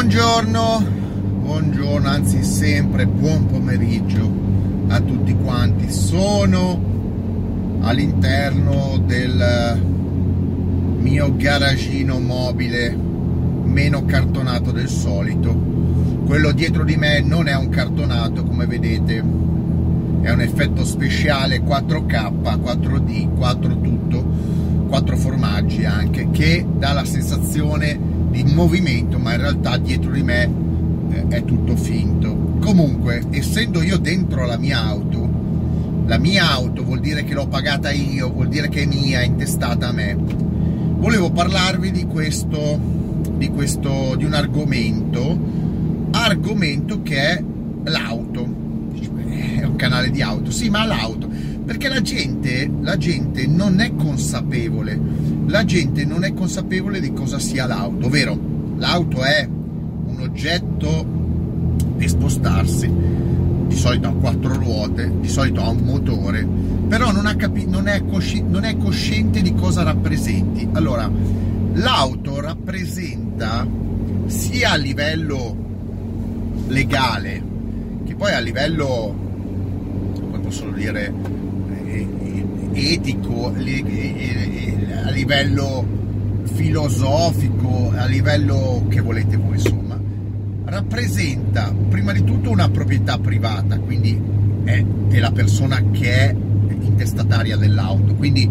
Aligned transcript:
Buongiorno, 0.00 0.86
buongiorno, 1.40 2.08
anzi 2.08 2.44
sempre 2.44 3.04
buon 3.04 3.46
pomeriggio 3.46 4.32
a 4.86 5.00
tutti 5.00 5.34
quanti. 5.34 5.90
Sono 5.90 6.80
all'interno 7.80 9.02
del 9.04 9.76
mio 11.00 11.34
garagino 11.34 12.20
mobile 12.20 12.96
meno 13.64 14.04
cartonato 14.04 14.70
del 14.70 14.88
solito. 14.88 15.52
Quello 16.26 16.52
dietro 16.52 16.84
di 16.84 16.94
me 16.94 17.20
non 17.20 17.48
è 17.48 17.56
un 17.56 17.68
cartonato, 17.68 18.44
come 18.44 18.66
vedete, 18.66 19.16
è 19.16 20.30
un 20.30 20.40
effetto 20.40 20.84
speciale 20.84 21.60
4K, 21.60 22.34
4D, 22.40 23.34
4 23.34 23.80
tutto, 23.80 24.24
4 24.86 25.16
formaggi 25.16 25.84
anche, 25.84 26.28
che 26.30 26.64
dà 26.78 26.92
la 26.92 27.04
sensazione 27.04 28.07
di 28.30 28.44
movimento, 28.44 29.18
ma 29.18 29.34
in 29.34 29.40
realtà 29.40 29.76
dietro 29.78 30.10
di 30.10 30.22
me 30.22 30.50
eh, 31.10 31.28
è 31.28 31.44
tutto 31.44 31.76
finto. 31.76 32.56
Comunque, 32.60 33.22
essendo 33.30 33.82
io 33.82 33.98
dentro 33.98 34.46
la 34.46 34.56
mia 34.58 34.82
auto, 34.84 35.28
la 36.06 36.18
mia 36.18 36.50
auto 36.50 36.84
vuol 36.84 37.00
dire 37.00 37.24
che 37.24 37.34
l'ho 37.34 37.46
pagata 37.46 37.90
io, 37.90 38.30
vuol 38.30 38.48
dire 38.48 38.68
che 38.68 38.82
è 38.82 38.86
mia, 38.86 39.20
è 39.20 39.24
intestata 39.24 39.88
a 39.88 39.92
me. 39.92 40.16
Volevo 40.16 41.30
parlarvi 41.30 41.90
di 41.90 42.06
questo, 42.06 42.80
di 43.36 43.48
questo, 43.48 44.14
di 44.16 44.24
un 44.24 44.34
argomento, 44.34 45.38
argomento 46.10 47.02
che 47.02 47.16
è 47.16 47.44
l'auto. 47.84 48.56
È 49.28 49.64
un 49.64 49.76
canale 49.76 50.10
di 50.10 50.22
auto, 50.22 50.50
sì, 50.50 50.70
ma 50.70 50.84
l'auto, 50.84 51.28
perché 51.64 51.88
la 51.88 52.00
gente, 52.00 52.70
la 52.80 52.96
gente 52.96 53.46
non 53.46 53.80
è 53.80 53.94
consapevole 53.94 55.37
la 55.48 55.64
gente 55.64 56.04
non 56.04 56.24
è 56.24 56.34
consapevole 56.34 57.00
di 57.00 57.12
cosa 57.12 57.38
sia 57.38 57.66
l'auto, 57.66 58.06
ovvero 58.06 58.38
l'auto 58.76 59.22
è 59.22 59.48
un 59.48 60.20
oggetto 60.20 61.06
per 61.96 62.08
spostarsi, 62.08 62.92
di 63.66 63.74
solito 63.74 64.08
ha 64.08 64.12
quattro 64.12 64.54
ruote, 64.54 65.10
di 65.20 65.28
solito 65.28 65.62
ha 65.62 65.70
un 65.70 65.78
motore, 65.78 66.46
però 66.86 67.12
non, 67.12 67.34
capi- 67.36 67.66
non, 67.66 67.88
è, 67.88 68.04
cosci- 68.04 68.44
non 68.46 68.64
è 68.64 68.76
cosciente 68.76 69.40
di 69.40 69.54
cosa 69.54 69.82
rappresenti. 69.82 70.68
Allora, 70.72 71.10
l'auto 71.72 72.40
rappresenta 72.40 73.66
sia 74.26 74.72
a 74.72 74.76
livello 74.76 75.56
legale 76.68 77.42
che 78.04 78.14
poi 78.14 78.32
a 78.32 78.40
livello, 78.40 79.14
come 80.14 80.38
posso 80.40 80.68
dire, 80.70 81.12
etico, 82.72 83.52
a 83.54 85.10
livello 85.10 85.86
filosofico, 86.44 87.92
a 87.94 88.06
livello 88.06 88.84
che 88.88 89.00
volete 89.00 89.36
voi, 89.36 89.54
insomma, 89.54 89.98
rappresenta 90.64 91.74
prima 91.88 92.12
di 92.12 92.24
tutto 92.24 92.50
una 92.50 92.68
proprietà 92.68 93.18
privata, 93.18 93.78
quindi 93.78 94.20
è 94.64 94.82
della 95.08 95.30
persona 95.30 95.82
che 95.90 96.10
è 96.10 96.34
intestataria 96.80 97.56
dell'auto. 97.56 98.14
Quindi 98.14 98.48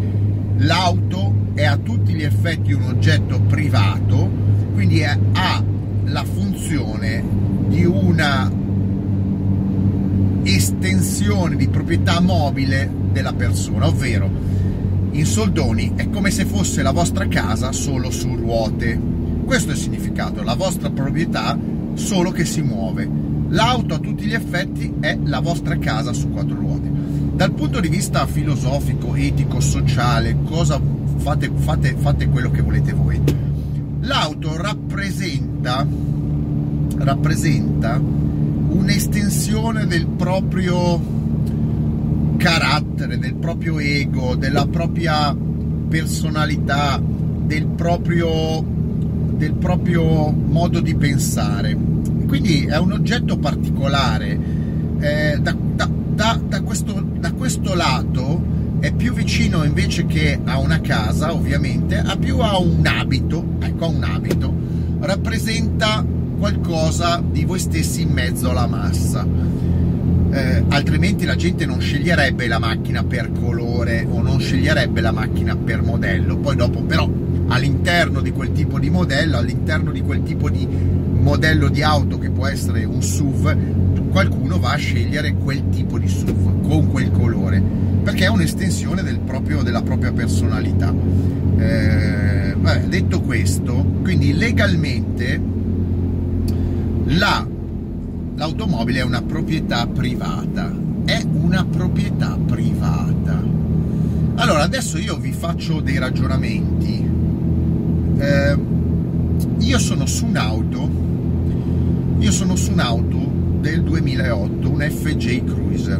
l'auto 0.58 1.34
è 1.54 1.64
a 1.66 1.78
tutti 1.78 2.14
gli 2.14 2.23
effetti 2.23 2.73
un 2.73 2.84
oggetto 2.84 3.40
privato, 3.42 4.30
quindi 4.73 5.00
è, 5.00 5.18
ha 5.34 5.64
la 6.06 6.23
funzione 6.23 7.23
di 7.68 7.84
una 7.86 8.50
estensione 10.68 11.56
di 11.56 11.70
proprietà 11.70 12.20
mobile 12.20 12.92
della 13.14 13.32
persona, 13.32 13.88
ovvero 13.88 14.30
in 15.12 15.26
soldoni 15.26 15.94
è 15.96 16.10
come 16.10 16.30
se 16.30 16.44
fosse 16.44 16.82
la 16.84 16.92
vostra 16.92 17.26
casa 17.28 17.72
solo 17.72 18.12
su 18.12 18.36
ruote. 18.36 19.00
Questo 19.45 19.72
è 19.72 19.73
il 19.73 19.80
significato, 19.80 20.44
la 20.44 20.56
vostra 20.56 20.90
proprietà 20.90 21.58
solo 21.94 22.32
che 22.32 22.44
si 22.44 22.62
muove. 22.62 23.10
L'auto 23.48 23.94
a 23.94 24.00
tutti 24.00 24.26
gli 24.26 24.34
effetti 24.34 24.94
è 25.00 25.18
la 25.23 25.40
vostra 25.40 25.78
casa 25.78 26.12
su 26.12 26.30
quattro 26.32 26.56
ruote. 26.56 26.92
Dal 27.34 27.54
punto 27.54 27.80
di 27.80 27.88
vista 27.88 28.28
filosofico, 28.28 29.16
etico, 29.16 29.61
sociale, 29.61 30.38
cosa 30.44 30.82
fate, 31.17 31.49
fate, 31.55 31.95
fate 31.98 32.28
quello 32.28 32.52
che 32.52 32.61
volete 32.61 32.92
voi. 32.92 33.22
L'auto 34.02 34.58
rappresenta, 34.58 35.88
rappresenta 36.98 38.02
un'estensione 38.70 39.86
del 39.86 40.08
proprio 40.08 41.00
carattere, 42.38 43.17
del 43.17 43.36
proprio 43.36 43.80
ego, 43.80 44.36
della 44.36 44.66
propria 44.67 45.36
personalità, 45.89 47.02
del 47.02 47.66
proprio, 47.66 48.64
del 49.36 49.54
proprio 49.54 50.32
modo 50.32 50.80
di 50.80 50.95
pensare. 50.95 51.76
Quindi 52.28 52.66
è 52.66 52.78
un 52.78 52.92
oggetto 52.92 53.38
particolare. 53.38 54.66
Eh, 54.99 55.38
da, 55.39 55.55
da, 55.76 55.89
da, 56.14 56.39
da, 56.48 56.61
questo, 56.61 57.05
da 57.20 57.32
questo 57.32 57.76
lato 57.76 58.55
è 58.80 58.92
più 58.92 59.14
vicino 59.14 59.64
invece 59.64 60.05
che 60.05 60.39
a 60.44 60.60
una 60.60 60.82
casa, 60.82 61.34
ovviamente, 61.34 61.98
a 61.98 62.16
più 62.17 62.39
a 62.39 62.58
un 62.58 62.86
abito, 62.86 63.44
ecco, 63.60 63.86
a 63.86 63.88
un 63.88 64.04
abito, 64.04 64.54
rappresenta 64.99 66.05
qualcosa 66.37 67.21
di 67.27 67.45
voi 67.45 67.59
stessi 67.59 68.02
in 68.02 68.09
mezzo 68.09 68.49
alla 68.49 68.67
massa 68.67 69.25
eh, 70.31 70.64
altrimenti 70.70 71.25
la 71.25 71.36
gente 71.36 71.65
non 71.65 71.80
sceglierebbe 71.80 72.48
la 72.48 72.59
macchina 72.59 73.03
per 73.03 73.31
colore 73.31 74.05
o 74.09 74.21
non 74.21 74.39
sceglierebbe 74.39 75.02
la 75.02 75.11
macchina 75.11 75.55
per 75.55 75.81
modello. 75.81 76.37
Poi 76.37 76.55
dopo 76.55 76.81
però 76.81 77.09
all'interno 77.48 78.21
di 78.21 78.31
quel 78.31 78.52
tipo 78.52 78.77
di 78.77 78.89
modello, 78.89 79.37
all'interno 79.37 79.92
di 79.92 80.02
quel 80.02 80.23
tipo 80.23 80.49
di 80.49 80.67
modello 80.67 81.70
di 81.70 81.81
auto 81.81 82.17
che 82.20 82.30
può 82.30 82.45
essere 82.45 82.83
un 82.83 83.02
SUV, 83.02 84.09
qualcuno 84.09 84.59
va 84.59 84.73
a 84.73 84.77
scegliere 84.77 85.33
quel 85.33 85.69
tipo 85.69 85.98
di 85.98 86.08
SUV 86.08 86.67
con 86.67 86.89
quel 86.92 87.11
colore 87.11 87.61
perché 88.04 88.25
è 88.25 88.30
un'estensione 88.30 89.04
del 89.04 89.19
proprio, 89.19 89.64
della 89.64 89.81
propria 89.81 90.11
personalità. 90.14 90.93
Eh, 91.58 92.55
vabbè, 92.58 92.81
detto 92.87 93.21
questo, 93.21 93.83
quindi 94.02 94.33
legalmente 94.33 95.55
la 97.08 97.56
l'automobile 98.38 99.00
è 99.00 99.04
una 99.04 99.22
proprietà 99.22 99.88
privata, 99.88 100.72
è 101.06 101.23
una 101.42 101.66
proprietà 101.66 102.38
privata. 102.45 103.44
Allora, 104.36 104.62
adesso 104.62 105.00
io 105.00 105.17
vi 105.17 105.32
faccio 105.32 105.82
dei 105.82 105.98
ragionamenti. 105.98 107.10
Eh, 108.20 108.58
io 109.60 109.80
sono 109.80 110.06
su 110.06 110.26
un'auto, 110.26 110.90
io 112.20 112.32
sono 112.32 112.56
su 112.56 112.72
un'auto 112.72 113.32
del 113.60 113.82
2008, 113.82 114.70
un 114.70 114.82
FJ 114.82 115.44
Cruiser. 115.44 116.00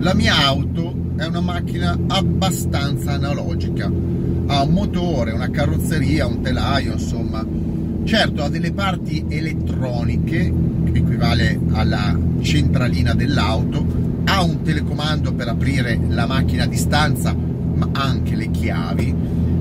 La 0.00 0.14
mia 0.14 0.44
auto 0.46 0.94
è 1.16 1.26
una 1.26 1.40
macchina 1.40 1.96
abbastanza 2.08 3.12
analogica, 3.12 3.86
ha 4.46 4.62
un 4.62 4.72
motore, 4.72 5.30
una 5.30 5.50
carrozzeria, 5.50 6.26
un 6.26 6.40
telaio, 6.40 6.92
insomma. 6.94 7.44
Certo, 8.08 8.42
ha 8.42 8.48
delle 8.48 8.72
parti 8.72 9.22
elettroniche 9.28 10.50
equivale 10.94 11.60
alla 11.72 12.18
centralina 12.40 13.12
dell'auto, 13.12 13.84
ha 14.24 14.42
un 14.42 14.62
telecomando 14.62 15.34
per 15.34 15.48
aprire 15.48 16.00
la 16.08 16.24
macchina 16.24 16.62
a 16.62 16.66
distanza, 16.66 17.34
ma 17.34 17.90
anche 17.92 18.34
le 18.34 18.50
chiavi, 18.50 19.14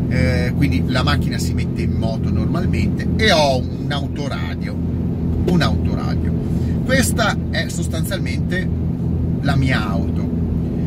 eh, 0.07 0.53
quindi 0.55 0.81
la 0.87 1.03
macchina 1.03 1.37
si 1.37 1.53
mette 1.53 1.81
in 1.81 1.91
moto 1.91 2.31
normalmente 2.31 3.09
e 3.17 3.33
ho 3.33 3.57
un 3.57 3.91
autoradio, 3.91 4.73
un 5.47 5.61
autoradio. 5.61 6.31
Questa 6.85 7.35
è 7.49 7.67
sostanzialmente 7.67 8.65
la 9.41 9.57
mia 9.57 9.89
auto, 9.89 10.25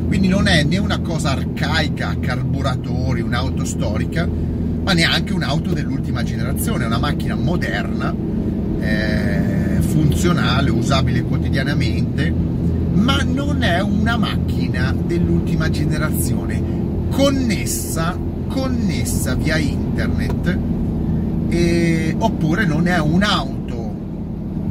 quindi 0.06 0.28
non 0.28 0.46
è 0.46 0.64
né 0.64 0.78
una 0.78 1.00
cosa 1.00 1.32
arcaica, 1.32 2.16
carburatori, 2.20 3.20
un'auto 3.20 3.66
storica, 3.66 4.26
ma 4.82 4.92
neanche 4.92 5.32
un'auto 5.32 5.72
dell'ultima 5.72 6.22
generazione, 6.22 6.84
è 6.84 6.86
una 6.86 6.98
macchina 6.98 7.34
moderna. 7.34 8.14
Eh, 8.80 9.40
funzionale, 9.90 10.70
usabile 10.70 11.22
quotidianamente, 11.22 12.32
ma 12.92 13.22
non 13.22 13.62
è 13.62 13.80
una 13.80 14.16
macchina 14.16 14.94
dell'ultima 15.06 15.68
generazione, 15.68 16.62
connessa, 17.10 18.16
connessa 18.48 19.34
via 19.34 19.56
internet, 19.56 20.58
e, 21.48 22.14
oppure 22.16 22.64
non 22.64 22.86
è 22.86 22.98
un'auto 22.98 23.94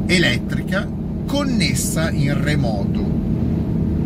elettrica 0.06 0.88
connessa 1.26 2.10
in 2.10 2.42
remoto. 2.42 3.18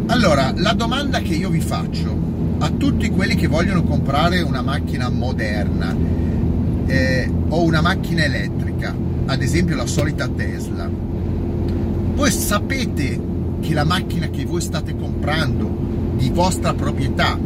Allora, 0.07 0.53
la 0.57 0.73
domanda 0.73 1.21
che 1.21 1.35
io 1.35 1.49
vi 1.49 1.61
faccio 1.61 2.33
a 2.65 2.71
tutti 2.71 3.11
quelli 3.11 3.35
che 3.35 3.47
vogliono 3.47 3.83
comprare 3.83 4.41
una 4.41 4.63
macchina 4.63 5.11
moderna 5.11 5.95
eh, 6.87 7.31
o 7.49 7.63
una 7.63 7.83
macchina 7.83 8.25
elettrica, 8.25 8.95
ad 9.27 9.43
esempio 9.43 9.77
la 9.77 9.85
solita 9.85 10.29
Tesla, 10.29 10.89
voi 10.89 12.31
sapete 12.31 13.21
che 13.61 13.75
la 13.75 13.85
macchina 13.85 14.29
che 14.29 14.47
voi 14.47 14.63
state 14.63 14.97
comprando 14.97 15.71
di 16.17 16.31
vostra 16.31 16.73
proprietà, 16.73 17.39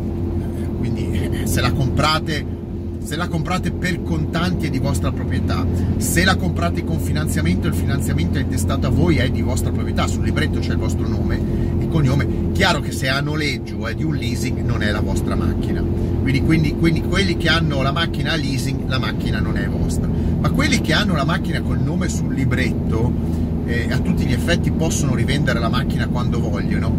quindi 0.79 1.11
eh, 1.11 1.47
se 1.49 1.61
la 1.61 1.73
comprate 1.73 2.56
se 3.03 3.17
la 3.17 3.26
comprate 3.26 3.71
per 3.71 4.03
contanti 4.03 4.67
è 4.67 4.71
di 4.71 4.79
vostra 4.79 5.11
proprietà, 5.11 5.64
se 5.97 6.25
la 6.25 6.37
comprate 6.37 6.85
con 6.85 6.99
finanziamento 7.00 7.67
il 7.67 7.73
finanziamento 7.75 8.37
è 8.37 8.43
intestato 8.43 8.87
a 8.87 8.91
voi 8.91 9.17
è 9.17 9.31
di 9.31 9.41
vostra 9.41 9.71
proprietà, 9.71 10.06
sul 10.06 10.25
libretto 10.25 10.59
c'è 10.59 10.73
il 10.73 10.79
vostro 10.79 11.09
nome 11.09 11.41
cognome, 11.88 12.52
chiaro 12.52 12.81
che 12.81 12.93
se 12.93 13.08
a 13.08 13.20
noleggio 13.20 13.87
è 13.87 13.94
di 13.94 14.05
un 14.05 14.14
leasing 14.14 14.61
non 14.61 14.82
è 14.82 14.90
la 14.90 15.00
vostra 15.00 15.35
macchina, 15.35 15.82
quindi, 15.82 16.43
quindi, 16.43 16.75
quindi 16.75 17.02
quelli 17.02 17.37
che 17.37 17.49
hanno 17.49 17.82
la 17.82 17.93
macchina 17.93 18.32
a 18.32 18.37
leasing 18.37 18.88
la 18.88 18.99
macchina 18.99 19.40
non 19.40 19.56
è 19.56 19.69
vostra, 19.69 20.06
ma 20.06 20.50
quelli 20.50 20.81
che 20.81 20.93
hanno 20.93 21.14
la 21.14 21.25
macchina 21.25 21.61
col 21.61 21.81
nome 21.81 22.08
sul 22.08 22.35
libretto 22.35 23.12
eh, 23.67 23.88
a 23.90 23.99
tutti 23.99 24.25
gli 24.25 24.32
effetti 24.32 24.70
possono 24.70 25.14
rivendere 25.14 25.58
la 25.58 25.69
macchina 25.69 26.06
quando 26.08 26.40
vogliono, 26.40 26.93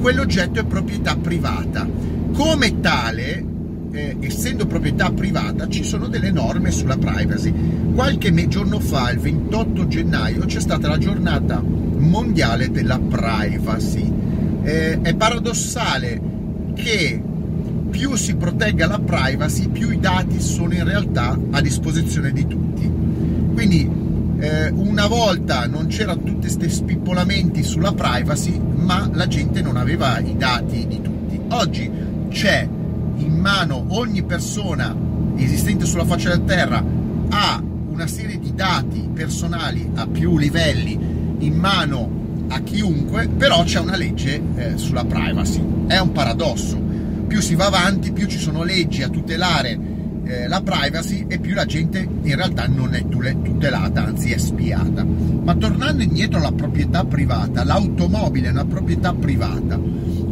quell'oggetto 0.00 0.60
è 0.60 0.64
proprietà 0.64 1.16
privata, 1.16 1.88
come 2.32 2.80
tale 2.80 3.44
eh, 3.92 4.16
essendo 4.20 4.66
proprietà 4.66 5.10
privata, 5.10 5.68
ci 5.68 5.82
sono 5.84 6.06
delle 6.06 6.30
norme 6.30 6.70
sulla 6.70 6.96
privacy. 6.96 7.52
Qualche 7.94 8.48
giorno 8.48 8.78
fa, 8.78 9.10
il 9.10 9.18
28 9.18 9.88
gennaio, 9.88 10.44
c'è 10.46 10.60
stata 10.60 10.88
la 10.88 10.98
giornata 10.98 11.62
mondiale 12.00 12.70
della 12.70 12.98
privacy. 12.98 14.12
Eh, 14.62 15.00
è 15.00 15.14
paradossale 15.14 16.20
che 16.74 17.22
più 17.90 18.14
si 18.14 18.34
protegga 18.36 18.86
la 18.86 18.98
privacy, 18.98 19.68
più 19.68 19.90
i 19.90 19.98
dati 19.98 20.40
sono 20.40 20.74
in 20.74 20.84
realtà 20.84 21.38
a 21.50 21.60
disposizione 21.60 22.32
di 22.32 22.46
tutti. 22.46 22.90
Quindi 23.52 23.88
eh, 24.38 24.70
una 24.70 25.06
volta 25.06 25.66
non 25.66 25.86
c'erano 25.88 26.22
tutti 26.22 26.48
questi 26.48 26.70
spippolamenti 26.70 27.62
sulla 27.62 27.92
privacy, 27.92 28.58
ma 28.58 29.08
la 29.12 29.26
gente 29.26 29.60
non 29.60 29.76
aveva 29.76 30.18
i 30.18 30.36
dati 30.36 30.86
di 30.86 31.00
tutti. 31.00 31.40
Oggi 31.48 31.90
c'è 32.30 32.66
in 33.16 33.38
mano 33.38 33.86
ogni 33.88 34.22
persona 34.22 34.94
esistente 35.36 35.84
sulla 35.84 36.04
faccia 36.04 36.30
della 36.30 36.44
terra 36.44 36.84
ha 37.30 37.62
una 37.90 38.06
serie 38.06 38.38
di 38.38 38.54
dati 38.54 39.08
personali 39.12 39.90
a 39.94 40.06
più 40.06 40.38
livelli 40.38 41.19
in 41.40 41.54
mano 41.54 42.18
a 42.48 42.60
chiunque, 42.60 43.28
però 43.28 43.62
c'è 43.62 43.80
una 43.80 43.96
legge 43.96 44.40
eh, 44.56 44.76
sulla 44.76 45.04
privacy. 45.04 45.62
È 45.86 45.98
un 45.98 46.12
paradosso. 46.12 46.78
Più 47.26 47.40
si 47.40 47.54
va 47.54 47.66
avanti, 47.66 48.12
più 48.12 48.26
ci 48.26 48.38
sono 48.38 48.62
leggi 48.62 49.02
a 49.02 49.08
tutelare 49.08 49.78
eh, 50.24 50.48
la 50.48 50.62
privacy 50.62 51.26
e 51.28 51.38
più 51.38 51.54
la 51.54 51.64
gente 51.64 51.98
in 51.98 52.34
realtà 52.34 52.66
non 52.66 52.94
è 52.94 53.06
tutelata, 53.08 54.04
anzi 54.04 54.32
è 54.32 54.38
spiata. 54.38 55.04
Ma 55.04 55.54
tornando 55.54 56.02
indietro 56.02 56.38
alla 56.38 56.52
proprietà 56.52 57.04
privata, 57.04 57.64
l'automobile 57.64 58.48
è 58.48 58.50
una 58.50 58.64
proprietà 58.64 59.12
privata 59.12 59.78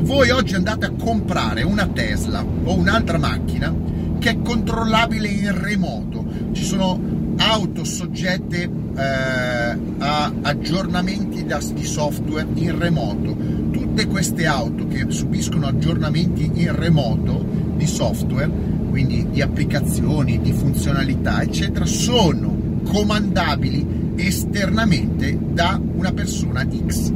voi 0.08 0.30
oggi 0.30 0.54
andate 0.54 0.86
a 0.86 0.92
comprare 0.92 1.62
una 1.62 1.86
Tesla 1.86 2.42
o 2.42 2.74
un'altra 2.74 3.18
macchina 3.18 3.74
che 4.18 4.30
è 4.30 4.42
controllabile 4.42 5.28
in 5.28 5.60
remoto, 5.60 6.24
ci 6.52 6.64
sono 6.64 6.98
auto 7.38 7.84
soggette 7.84 8.62
eh, 8.62 9.78
a 9.98 10.32
aggiornamenti 10.42 11.44
di 11.44 11.84
software 11.84 12.46
in 12.54 12.78
remoto. 12.78 13.36
Tutte 13.70 14.06
queste 14.06 14.46
auto 14.46 14.86
che 14.86 15.06
subiscono 15.08 15.66
aggiornamenti 15.66 16.50
in 16.52 16.74
remoto 16.74 17.44
di 17.76 17.86
software, 17.86 18.50
quindi 18.90 19.28
di 19.30 19.40
applicazioni, 19.40 20.40
di 20.40 20.52
funzionalità, 20.52 21.42
eccetera, 21.42 21.86
sono 21.86 22.80
comandabili 22.84 24.12
esternamente 24.16 25.38
da 25.52 25.80
una 25.94 26.12
persona 26.12 26.66
X. 26.66 27.12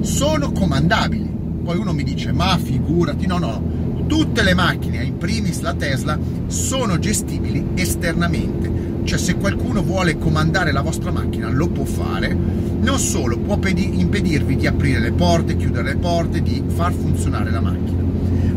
Sono 0.00 0.52
comandabili 0.52 1.30
poi 1.62 1.78
uno 1.78 1.92
mi 1.92 2.02
dice, 2.02 2.32
ma 2.32 2.58
figurati, 2.58 3.26
no, 3.26 3.38
no, 3.38 3.62
tutte 4.06 4.42
le 4.42 4.54
macchine, 4.54 5.04
in 5.04 5.18
primis 5.18 5.60
la 5.60 5.74
Tesla, 5.74 6.18
sono 6.46 6.98
gestibili 6.98 7.64
esternamente. 7.74 8.79
Cioè 9.02 9.18
se 9.18 9.34
qualcuno 9.34 9.82
vuole 9.82 10.18
comandare 10.18 10.72
la 10.72 10.82
vostra 10.82 11.10
macchina 11.10 11.48
lo 11.48 11.68
può 11.68 11.84
fare, 11.84 12.36
non 12.80 12.98
solo 12.98 13.38
può 13.38 13.58
impedirvi 13.62 14.56
di 14.56 14.66
aprire 14.66 15.00
le 15.00 15.12
porte, 15.12 15.56
chiudere 15.56 15.94
le 15.94 15.96
porte, 15.96 16.42
di 16.42 16.62
far 16.68 16.92
funzionare 16.92 17.50
la 17.50 17.60
macchina. 17.60 18.02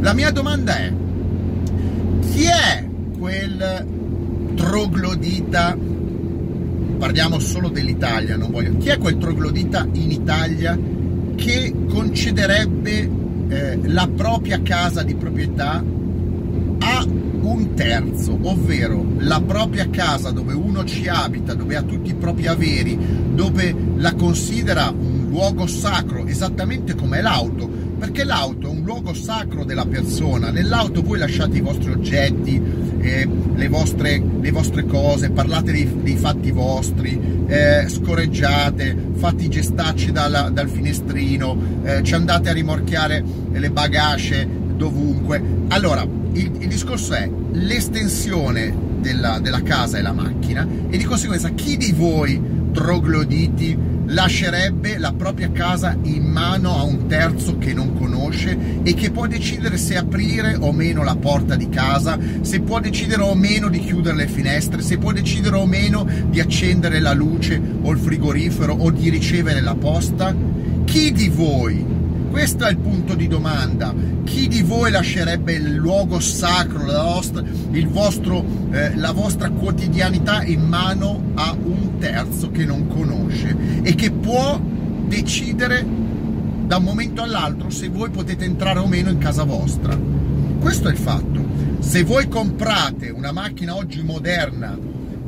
La 0.02 0.14
mia 0.14 0.32
domanda 0.32 0.78
è, 0.78 0.92
chi 2.32 2.44
è 2.44 2.88
quel 3.18 3.88
troglodita, 4.56 5.78
parliamo 6.98 7.40
solo 7.40 7.70
dell'Italia, 7.70 8.38
non 8.38 8.52
voglio, 8.52 8.78
chi 8.78 8.90
è 8.90 8.98
quel 8.98 9.18
troglodita 9.18 9.88
in 9.94 10.12
Italia 10.12 10.78
che 11.36 11.74
concederebbe 11.90 13.10
eh, 13.48 13.80
la 13.84 14.08
propria 14.08 14.62
casa 14.62 15.04
di 15.04 15.16
proprietà 15.16 15.84
a 16.84 17.06
un 17.06 17.74
terzo, 17.76 18.38
ovvero 18.42 19.06
la 19.20 19.42
propria 19.42 19.90
casa 19.90 20.32
dove 20.32 20.54
uno 20.54 20.84
ci 20.84 21.08
abita, 21.08 21.54
dove 21.54 21.76
ha 21.76 21.82
tutti 21.82 22.12
i 22.12 22.16
propri 22.16 22.48
averi, 22.48 22.98
dove 23.34 23.76
la 23.96 24.14
considera 24.16 24.90
un 24.90 25.28
luogo 25.30 25.66
sacro, 25.66 26.26
esattamente 26.26 26.94
come 26.96 27.22
l'auto, 27.22 27.68
perché 27.98 28.26
l'auto 28.26 28.68
è 28.68 28.70
un 28.70 28.82
luogo 28.84 29.14
sacro 29.14 29.64
della 29.64 29.86
persona, 29.86 30.52
nell'auto 30.52 31.02
voi 31.02 31.20
lasciate 31.20 31.58
i 31.58 31.62
vostri 31.62 31.92
oggetti, 31.92 32.62
eh, 33.00 33.28
le, 33.56 33.68
vostre, 33.70 34.22
le, 34.42 34.52
vostre, 34.52 34.86
cose, 34.86 35.32
parlate 35.32 35.72
dei, 35.72 35.90
dei 36.02 36.18
fatti 36.18 36.52
vostri, 36.52 37.20
eh, 37.48 37.86
scorreggiate, 37.88 39.12
fate 39.14 39.44
i 39.44 39.50
gestacci 39.50 40.12
dal, 40.12 40.52
dal 40.52 40.70
finestrino, 40.70 41.58
eh, 41.84 42.04
ci 42.04 42.14
andate 42.14 42.50
a 42.50 42.54
rimorchiare 42.54 43.24
le 43.52 43.72
bagasce 43.72 44.62
dovunque. 44.76 45.42
Allora, 45.70 46.02
il, 46.02 46.52
il 46.60 46.68
discorso 46.68 47.14
è 47.14 47.30
l'estensione 47.52 48.74
della, 49.00 49.40
della 49.40 49.62
casa 49.62 49.98
e 49.98 50.02
la 50.02 50.14
macchina 50.14 50.68
e 50.90 50.98
di 50.98 51.04
conseguenza 51.04 51.50
chi 51.50 51.78
di 51.78 51.92
voi 51.92 52.42
trogloditi 52.72 53.92
lascerebbe 54.08 54.98
la 54.98 55.14
propria 55.14 55.52
casa 55.52 55.96
in 56.04 56.26
mano 56.26 56.76
a 56.78 56.84
un 56.84 57.08
terzo 57.08 57.58
che 57.58 57.74
non 57.74 57.94
conosce 57.94 58.58
e 58.84 58.94
che 58.94 59.12
può 59.12 59.28
decidere 59.28 59.78
se 59.78 59.96
aprire 59.96 60.56
o 60.60 60.72
meno 60.72 61.04
la 61.04 61.16
porta 61.16 61.56
di 61.56 61.70
casa, 61.70 62.18
se 62.42 62.60
può 62.62 62.80
decidere 62.80 63.22
o 63.22 63.34
meno 63.36 63.70
di 63.70 63.80
chiudere 63.80 64.16
le 64.16 64.28
finestre, 64.28 64.82
se 64.82 64.98
può 64.98 65.12
decidere 65.12 65.56
o 65.56 65.66
meno 65.66 66.06
di 66.30 66.40
accendere 66.40 67.00
la 67.00 67.14
luce 67.14 67.62
o 67.82 67.92
il 67.92 67.98
frigorifero 67.98 68.74
o 68.74 68.92
di 68.92 69.10
ricevere 69.10 69.62
la 69.62 69.76
posta? 69.76 70.36
Chi 70.84 71.12
di 71.12 71.30
voi 71.30 71.86
questo 72.34 72.66
è 72.66 72.72
il 72.72 72.78
punto 72.78 73.14
di 73.14 73.28
domanda. 73.28 73.94
Chi 74.24 74.48
di 74.48 74.64
voi 74.64 74.90
lascerebbe 74.90 75.54
il 75.54 75.76
luogo 75.76 76.20
sacro, 76.20 76.84
la 76.84 77.04
vostra, 77.04 77.44
vostro, 77.90 78.44
eh, 78.72 78.96
la 78.96 79.12
vostra 79.12 79.52
quotidianità 79.52 80.42
in 80.42 80.62
mano 80.62 81.22
a 81.36 81.52
un 81.52 82.00
terzo 82.00 82.50
che 82.50 82.66
non 82.66 82.88
conosce 82.88 83.56
e 83.84 83.94
che 83.94 84.10
può 84.10 84.60
decidere 84.60 85.86
da 86.66 86.78
un 86.78 86.84
momento 86.84 87.22
all'altro 87.22 87.70
se 87.70 87.88
voi 87.90 88.10
potete 88.10 88.46
entrare 88.46 88.80
o 88.80 88.88
meno 88.88 89.12
in 89.12 89.20
casa 89.20 89.44
vostra? 89.44 89.96
Questo 90.60 90.88
è 90.88 90.92
il 90.92 90.98
fatto. 90.98 91.46
Se 91.82 92.04
voi 92.04 92.28
comprate 92.28 93.12
una 93.12 93.32
macchina 93.32 93.76
oggi 93.76 94.02
moderna, 94.02 94.76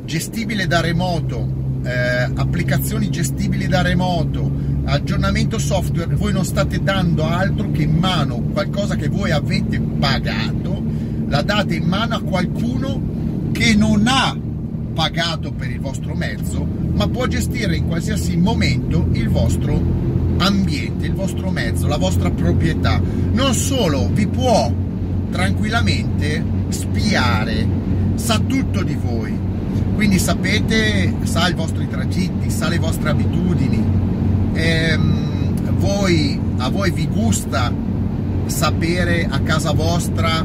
gestibile 0.04 0.66
da 0.66 0.80
remoto, 0.80 1.80
eh, 1.84 2.30
applicazioni 2.34 3.10
gestibili 3.10 3.68
da 3.68 3.82
remoto, 3.82 4.65
aggiornamento 4.86 5.58
software, 5.58 6.14
voi 6.14 6.32
non 6.32 6.44
state 6.44 6.82
dando 6.82 7.24
altro 7.24 7.70
che 7.72 7.82
in 7.82 7.96
mano 7.96 8.40
qualcosa 8.52 8.94
che 8.94 9.08
voi 9.08 9.32
avete 9.32 9.80
pagato, 9.80 10.82
la 11.28 11.42
date 11.42 11.74
in 11.74 11.84
mano 11.84 12.14
a 12.14 12.22
qualcuno 12.22 13.50
che 13.52 13.74
non 13.74 14.06
ha 14.06 14.36
pagato 14.94 15.52
per 15.52 15.70
il 15.70 15.80
vostro 15.80 16.14
mezzo, 16.14 16.64
ma 16.64 17.08
può 17.08 17.26
gestire 17.26 17.76
in 17.76 17.86
qualsiasi 17.86 18.36
momento 18.36 19.08
il 19.12 19.28
vostro 19.28 19.82
ambiente, 20.38 21.06
il 21.06 21.14
vostro 21.14 21.50
mezzo, 21.50 21.86
la 21.88 21.98
vostra 21.98 22.30
proprietà. 22.30 23.00
Non 23.32 23.54
solo, 23.54 24.08
vi 24.12 24.26
può 24.26 24.72
tranquillamente 25.30 26.44
spiare, 26.68 27.66
sa 28.14 28.38
tutto 28.38 28.82
di 28.82 28.94
voi. 28.94 29.36
Quindi 29.94 30.18
sapete, 30.18 31.12
sa 31.24 31.48
i 31.48 31.54
vostri 31.54 31.88
tragitti, 31.88 32.50
sa 32.50 32.68
le 32.68 32.78
vostre 32.78 33.10
abitudini, 33.10 33.95
ehm, 34.56 35.78
voi, 35.78 36.40
a 36.58 36.68
voi 36.68 36.90
vi 36.90 37.06
gusta 37.06 37.72
sapere 38.46 39.26
a 39.28 39.40
casa 39.40 39.72
vostra 39.72 40.44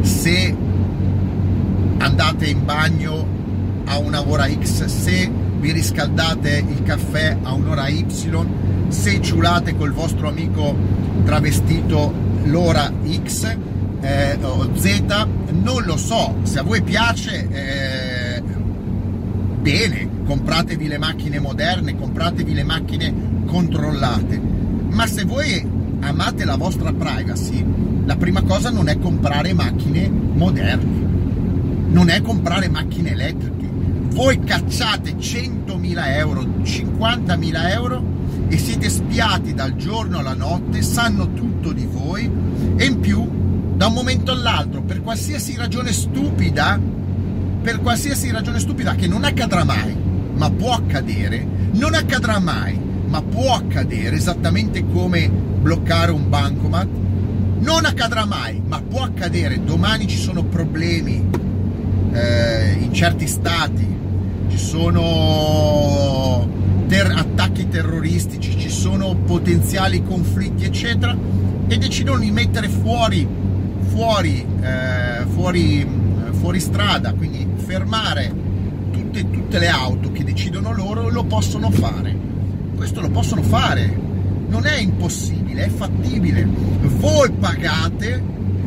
se 0.00 0.54
andate 1.98 2.46
in 2.46 2.64
bagno 2.64 3.26
a 3.84 3.98
una 3.98 4.26
ora 4.26 4.48
X, 4.48 4.84
se 4.84 5.30
vi 5.58 5.72
riscaldate 5.72 6.64
il 6.68 6.82
caffè 6.82 7.36
a 7.42 7.52
un'ora 7.52 7.88
Y, 7.88 8.06
se 8.88 9.20
ciulate 9.20 9.76
col 9.76 9.92
vostro 9.92 10.28
amico 10.28 10.74
travestito 11.24 12.12
l'ora 12.44 12.92
X 13.24 13.56
eh, 14.00 14.38
o 14.40 14.70
Z, 14.76 15.02
non 15.50 15.82
lo 15.84 15.96
so, 15.96 16.36
se 16.42 16.58
a 16.58 16.62
voi 16.62 16.82
piace 16.82 17.48
eh, 17.50 18.42
bene, 19.60 20.08
compratevi 20.26 20.88
le 20.88 20.98
macchine 20.98 21.38
moderne, 21.38 21.96
compratevi 21.96 22.52
le 22.52 22.64
macchine 22.64 23.14
controllate, 23.46 24.40
ma 24.90 25.06
se 25.06 25.24
voi 25.24 25.66
amate 26.00 26.44
la 26.44 26.56
vostra 26.56 26.92
privacy, 26.92 27.64
la 28.04 28.16
prima 28.16 28.42
cosa 28.42 28.70
non 28.70 28.88
è 28.88 28.98
comprare 28.98 29.54
macchine 29.54 30.08
moderne, 30.08 31.08
non 31.88 32.10
è 32.10 32.20
comprare 32.20 32.68
macchine 32.68 33.12
elettriche. 33.12 33.54
Voi 34.08 34.40
cacciate 34.40 35.14
100.000 35.16 36.16
euro, 36.16 36.42
50.000 36.62 37.70
euro 37.70 38.02
e 38.48 38.58
siete 38.58 38.88
spiati 38.88 39.54
dal 39.54 39.76
giorno 39.76 40.18
alla 40.18 40.34
notte, 40.34 40.82
sanno 40.82 41.32
tutto 41.32 41.72
di 41.72 41.86
voi 41.86 42.30
e 42.76 42.84
in 42.84 43.00
più 43.00 43.74
da 43.76 43.86
un 43.86 43.92
momento 43.92 44.32
all'altro 44.32 44.82
per 44.82 45.02
qualsiasi 45.02 45.54
ragione 45.56 45.92
stupida, 45.92 46.80
per 47.62 47.80
qualsiasi 47.80 48.30
ragione 48.30 48.58
stupida 48.58 48.94
che 48.94 49.06
non 49.06 49.24
accadrà 49.24 49.64
mai, 49.64 50.05
ma 50.36 50.50
può 50.50 50.72
accadere, 50.72 51.46
non 51.72 51.94
accadrà 51.94 52.38
mai, 52.38 52.78
ma 53.06 53.22
può 53.22 53.54
accadere 53.54 54.16
esattamente 54.16 54.84
come 54.86 55.28
bloccare 55.28 56.12
un 56.12 56.28
bancomat, 56.28 56.88
non 57.60 57.84
accadrà 57.84 58.24
mai, 58.24 58.62
ma 58.64 58.80
può 58.80 59.02
accadere, 59.02 59.62
domani 59.64 60.06
ci 60.06 60.18
sono 60.18 60.44
problemi 60.44 61.24
eh, 62.12 62.76
in 62.80 62.92
certi 62.92 63.26
stati, 63.26 63.86
ci 64.48 64.58
sono 64.58 66.48
ter- 66.86 67.14
attacchi 67.16 67.68
terroristici, 67.68 68.58
ci 68.58 68.70
sono 68.70 69.14
potenziali 69.14 70.02
conflitti, 70.02 70.64
eccetera, 70.64 71.16
e 71.66 71.78
decidono 71.78 72.20
di 72.20 72.30
mettere 72.30 72.68
fuori 72.68 73.44
fuori, 73.96 74.46
eh, 74.60 75.24
fuori, 75.32 75.86
fuori 76.32 76.60
strada, 76.60 77.14
quindi 77.14 77.46
fermare 77.56 78.30
tutte, 79.16 79.30
tutte 79.30 79.58
le 79.58 79.68
auto 79.68 80.12
che 80.12 80.24
decidono 80.24 80.72
loro, 80.72 81.08
lo 81.08 81.24
possono 81.24 81.70
fare. 81.70 82.14
Questo 82.76 83.00
lo 83.00 83.08
possono 83.08 83.42
fare, 83.42 83.98
non 84.48 84.66
è 84.66 84.78
impossibile, 84.78 85.64
è 85.64 85.68
fattibile. 85.68 86.46
Voi 86.98 87.30
pagate, 87.30 88.22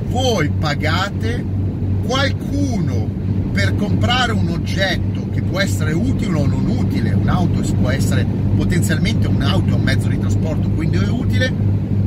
voi 0.08 0.50
pagate 0.50 1.46
qualcuno 2.06 3.08
per 3.52 3.76
comprare 3.76 4.32
un 4.32 4.50
oggetto 4.50 5.30
che 5.32 5.42
può 5.42 5.60
essere 5.60 5.94
utile 5.94 6.36
o 6.36 6.48
non 6.48 6.66
utile, 6.68 7.12
un'auto 7.12 7.62
può 7.80 7.90
essere 7.90 8.26
potenzialmente 8.56 9.28
un'auto, 9.28 9.76
un 9.76 9.82
mezzo 9.82 10.08
di 10.08 10.20
trasporto, 10.20 10.70
quindi 10.70 10.98
è 10.98 11.08
utile, 11.08 11.52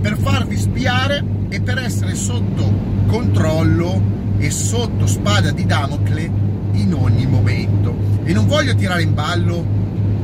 per 0.00 0.18
farvi 0.18 0.56
spiare 0.56 1.24
e 1.48 1.60
per 1.60 1.78
essere 1.78 2.14
sotto 2.14 2.90
controllo 3.06 4.00
e 4.38 4.50
sotto 4.50 5.06
spada 5.06 5.52
di 5.52 5.64
Damocle 5.64 6.41
in 6.72 6.94
ogni 6.94 7.26
momento. 7.26 7.94
E 8.24 8.32
non 8.32 8.46
voglio 8.46 8.74
tirare 8.74 9.02
in 9.02 9.14
ballo 9.14 9.64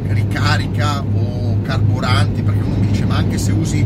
ricarica 0.08 1.00
o 1.02 1.60
carburanti, 1.62 2.42
perché 2.42 2.62
uno 2.62 2.76
mi 2.78 2.86
dice 2.86 3.04
ma 3.04 3.16
anche 3.16 3.38
se 3.38 3.52
usi 3.52 3.84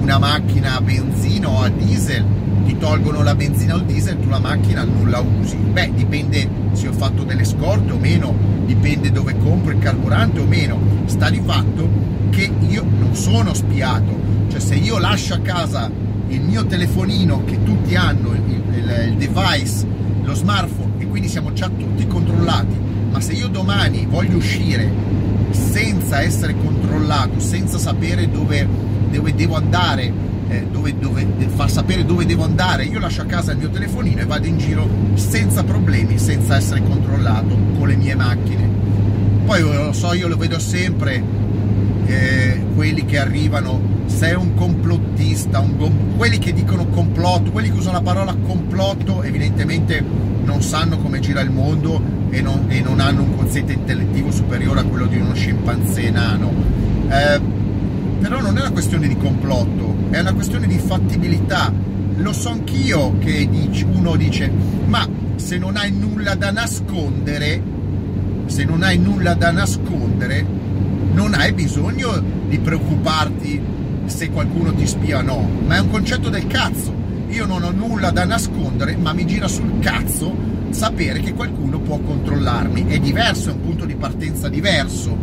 una 0.00 0.18
macchina 0.18 0.76
a 0.76 0.80
benzina 0.80 1.48
o 1.48 1.62
a 1.62 1.68
diesel, 1.68 2.24
ti 2.64 2.76
tolgono 2.76 3.22
la 3.22 3.34
benzina 3.34 3.74
o 3.74 3.78
il 3.78 3.84
diesel, 3.84 4.20
tu 4.20 4.28
la 4.28 4.38
macchina 4.38 4.84
non 4.84 5.08
la 5.10 5.20
usi. 5.20 5.56
Beh, 5.56 5.92
dipende 5.94 6.48
se 6.72 6.88
ho 6.88 6.92
fatto 6.92 7.22
delle 7.22 7.44
scorte 7.44 7.92
o 7.92 7.98
meno, 7.98 8.34
dipende 8.66 9.10
dove 9.10 9.36
compro 9.38 9.72
il 9.72 9.78
carburante 9.78 10.40
o 10.40 10.46
meno. 10.46 10.78
Sta 11.06 11.30
di 11.30 11.40
fatto 11.44 11.88
che 12.30 12.50
io 12.68 12.84
non 12.98 13.14
sono 13.14 13.54
spiato, 13.54 14.18
cioè 14.48 14.60
se 14.60 14.74
io 14.74 14.98
lascio 14.98 15.34
a 15.34 15.38
casa 15.38 15.90
il 16.28 16.40
mio 16.40 16.64
telefonino 16.64 17.44
che 17.44 17.62
tutti 17.62 17.94
hanno, 17.94 18.32
il, 18.32 18.42
il, 18.74 19.08
il 19.10 19.16
device, 19.16 19.86
lo 20.22 20.34
smartphone 20.34 20.91
quindi 21.12 21.28
siamo 21.28 21.52
già 21.52 21.68
tutti 21.68 22.06
controllati, 22.06 22.74
ma 23.10 23.20
se 23.20 23.34
io 23.34 23.48
domani 23.48 24.06
voglio 24.08 24.38
uscire 24.38 24.90
senza 25.50 26.22
essere 26.22 26.54
controllato, 26.56 27.38
senza 27.38 27.76
sapere 27.76 28.30
dove, 28.30 28.66
dove 29.10 29.34
devo 29.34 29.56
andare, 29.56 30.10
eh, 30.48 30.66
dove, 30.72 30.98
dove, 30.98 31.26
far 31.54 31.70
sapere 31.70 32.06
dove 32.06 32.24
devo 32.24 32.44
andare, 32.44 32.84
io 32.84 32.98
lascio 32.98 33.20
a 33.20 33.26
casa 33.26 33.52
il 33.52 33.58
mio 33.58 33.68
telefonino 33.68 34.22
e 34.22 34.24
vado 34.24 34.46
in 34.46 34.56
giro 34.56 34.88
senza 35.12 35.62
problemi, 35.64 36.16
senza 36.16 36.56
essere 36.56 36.82
controllato 36.82 37.58
con 37.76 37.88
le 37.88 37.96
mie 37.96 38.14
macchine. 38.14 38.66
Poi 39.44 39.60
lo 39.60 39.92
so, 39.92 40.14
io 40.14 40.28
lo 40.28 40.38
vedo 40.38 40.58
sempre, 40.58 41.22
eh, 42.06 42.64
quelli 42.74 43.04
che 43.04 43.18
arrivano 43.18 43.78
sei 44.06 44.34
un 44.34 44.54
complottista, 44.54 45.58
un, 45.58 46.16
quelli 46.16 46.38
che 46.38 46.54
dicono 46.54 46.86
complotto, 46.86 47.50
quelli 47.50 47.70
che 47.70 47.76
usano 47.76 47.98
la 47.98 48.02
parola 48.02 48.34
complotto 48.34 49.22
evidentemente 49.22 50.31
non 50.44 50.62
sanno 50.62 50.98
come 50.98 51.20
gira 51.20 51.40
il 51.40 51.50
mondo 51.50 52.00
e 52.30 52.40
non, 52.40 52.66
e 52.68 52.80
non 52.80 53.00
hanno 53.00 53.22
un 53.22 53.36
quoziente 53.36 53.72
intellettivo 53.72 54.30
superiore 54.30 54.80
a 54.80 54.84
quello 54.84 55.06
di 55.06 55.16
uno 55.16 55.34
scimpanzé 55.34 56.10
nano. 56.10 56.52
Eh, 57.08 57.40
però 58.20 58.40
non 58.40 58.56
è 58.56 58.60
una 58.60 58.70
questione 58.70 59.08
di 59.08 59.16
complotto, 59.16 59.96
è 60.10 60.20
una 60.20 60.32
questione 60.32 60.66
di 60.66 60.78
fattibilità. 60.78 61.72
Lo 62.16 62.32
so 62.32 62.50
anch'io 62.50 63.18
che 63.18 63.48
uno 63.92 64.16
dice, 64.16 64.50
ma 64.86 65.06
se 65.36 65.58
non 65.58 65.76
hai 65.76 65.90
nulla 65.90 66.34
da 66.34 66.50
nascondere, 66.50 67.60
se 68.46 68.64
non 68.64 68.82
hai 68.82 68.98
nulla 68.98 69.34
da 69.34 69.50
nascondere, 69.50 70.44
non 71.12 71.34
hai 71.34 71.52
bisogno 71.52 72.22
di 72.48 72.58
preoccuparti 72.58 73.60
se 74.06 74.30
qualcuno 74.30 74.72
ti 74.72 74.86
spia 74.86 75.18
o 75.18 75.22
no, 75.22 75.48
ma 75.66 75.76
è 75.76 75.80
un 75.80 75.90
concetto 75.90 76.28
del 76.28 76.46
cazzo. 76.46 77.01
Io 77.32 77.46
non 77.46 77.62
ho 77.62 77.70
nulla 77.70 78.10
da 78.10 78.26
nascondere, 78.26 78.94
ma 78.94 79.14
mi 79.14 79.24
gira 79.24 79.48
sul 79.48 79.78
cazzo 79.78 80.36
sapere 80.68 81.20
che 81.20 81.32
qualcuno 81.32 81.80
può 81.80 81.98
controllarmi. 81.98 82.88
È 82.88 82.98
diverso, 82.98 83.48
è 83.48 83.52
un 83.52 83.62
punto 83.62 83.86
di 83.86 83.94
partenza 83.94 84.50
diverso. 84.50 85.16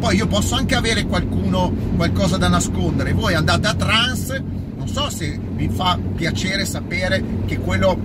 Poi 0.00 0.16
io 0.16 0.26
posso 0.26 0.56
anche 0.56 0.74
avere 0.74 1.04
qualcuno 1.04 1.72
qualcosa 1.94 2.36
da 2.36 2.48
nascondere. 2.48 3.12
Voi 3.12 3.34
andate 3.34 3.68
a 3.68 3.74
trance, 3.74 4.42
non 4.76 4.88
so 4.88 5.08
se 5.08 5.38
vi 5.54 5.68
fa 5.68 5.96
piacere 6.16 6.64
sapere 6.64 7.22
che 7.46 7.58
quello 7.58 7.96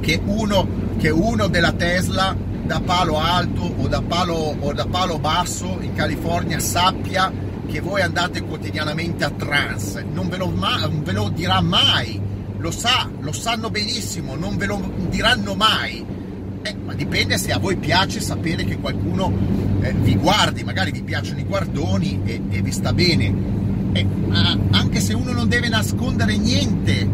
che 0.00 0.20
uno, 0.22 0.68
che 0.98 1.08
uno 1.08 1.46
della 1.46 1.72
Tesla 1.72 2.36
da 2.66 2.82
palo 2.84 3.18
alto 3.18 3.62
o 3.62 3.88
da 3.88 4.02
palo, 4.02 4.34
o 4.60 4.74
da 4.74 4.84
palo 4.84 5.18
basso 5.18 5.78
in 5.80 5.94
California 5.94 6.58
sappia 6.60 7.32
che 7.66 7.80
voi 7.80 8.02
andate 8.02 8.42
quotidianamente 8.42 9.24
a 9.24 9.30
trance, 9.30 10.04
non 10.12 10.28
ve, 10.28 10.36
lo, 10.36 10.50
non 10.50 11.02
ve 11.02 11.12
lo 11.12 11.30
dirà 11.30 11.62
mai, 11.62 12.28
lo 12.60 12.70
sa, 12.70 13.08
lo 13.20 13.32
sanno 13.32 13.70
benissimo, 13.70 14.36
non 14.36 14.56
ve 14.56 14.66
lo 14.66 14.92
diranno 15.08 15.54
mai. 15.54 16.04
Eh, 16.62 16.76
ma 16.84 16.92
dipende 16.92 17.38
se 17.38 17.52
a 17.52 17.58
voi 17.58 17.76
piace 17.76 18.20
sapere 18.20 18.64
che 18.64 18.76
qualcuno 18.78 19.32
eh, 19.80 19.94
vi 19.94 20.14
guardi, 20.16 20.62
magari 20.62 20.92
vi 20.92 21.02
piacciono 21.02 21.40
i 21.40 21.44
guardoni 21.44 22.20
e, 22.24 22.40
e 22.50 22.62
vi 22.62 22.70
sta 22.70 22.92
bene. 22.92 23.32
Eh, 23.92 24.06
anche 24.70 25.00
se 25.00 25.14
uno 25.14 25.32
non 25.32 25.48
deve 25.48 25.68
nascondere 25.68 26.36
niente, 26.36 27.08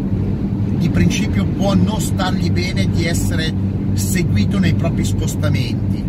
di 0.79 0.91
principio 0.91 1.45
può 1.47 1.75
non 1.75 2.01
stargli 2.01 2.51
bene 2.51 2.91
di 2.91 3.07
essere 3.07 3.55
seguito 3.95 4.59
nei 4.59 4.75
propri 4.75 5.05
spostamenti. 5.05 6.05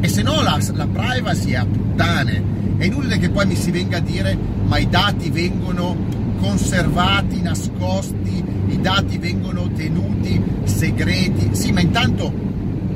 E 0.00 0.08
se 0.08 0.22
no 0.22 0.42
la, 0.42 0.60
la 0.74 0.86
privacy 0.86 1.52
è 1.52 1.56
a 1.56 1.64
puttane 1.64 2.52
è 2.76 2.84
inutile 2.84 3.18
che 3.18 3.30
poi 3.30 3.46
mi 3.46 3.56
si 3.56 3.70
venga 3.70 3.96
a 3.98 4.00
dire 4.00 4.36
ma 4.66 4.76
i 4.78 4.88
dati 4.88 5.30
vengono 5.30 5.96
conservati, 6.40 7.40
nascosti, 7.40 8.44
i 8.68 8.80
dati 8.80 9.18
vengono 9.18 9.70
tenuti 9.74 10.40
segreti. 10.64 11.50
Sì, 11.52 11.72
ma 11.72 11.80
intanto 11.80 12.32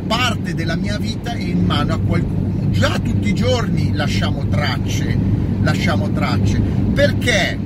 parte 0.07 0.55
della 0.55 0.77
mia 0.77 0.99
vita 0.99 1.33
è 1.33 1.43
in 1.43 1.65
mano 1.65 1.95
a 1.95 1.99
qualcuno. 1.99 2.71
Già 2.71 2.99
tutti 2.99 3.29
i 3.29 3.35
giorni 3.35 3.93
lasciamo 3.95 4.47
tracce, 4.49 5.17
lasciamo 5.63 6.11
tracce. 6.13 6.61
Perché? 6.61 7.59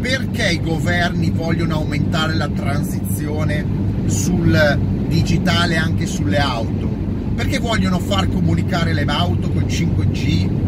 Perché 0.00 0.50
i 0.50 0.60
governi 0.60 1.30
vogliono 1.30 1.74
aumentare 1.74 2.34
la 2.34 2.48
transizione 2.48 3.64
sul 4.06 4.78
digitale 5.08 5.76
anche 5.76 6.06
sulle 6.06 6.38
auto? 6.38 6.88
Perché 7.34 7.58
vogliono 7.58 7.98
far 7.98 8.28
comunicare 8.28 8.92
le 8.92 9.04
auto 9.06 9.50
con 9.50 9.62
5G, 9.62 10.62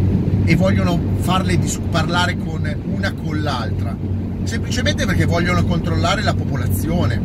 e 0.45 0.57
vogliono 0.57 1.01
farle 1.21 1.59
dis- 1.59 1.81
parlare 1.91 2.37
con 2.37 2.71
una 2.85 3.13
con 3.13 3.43
l'altra, 3.43 3.97
semplicemente 4.45 5.07
perché 5.07 5.25
vogliono 5.25 5.65
controllare 5.65 6.23
la 6.23 6.35
popolazione, 6.35 7.21